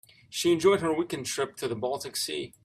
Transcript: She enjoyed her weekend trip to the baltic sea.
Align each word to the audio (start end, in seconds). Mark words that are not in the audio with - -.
She 0.31 0.51
enjoyed 0.51 0.79
her 0.81 0.91
weekend 0.91 1.27
trip 1.27 1.55
to 1.57 1.67
the 1.67 1.75
baltic 1.75 2.17
sea. 2.17 2.55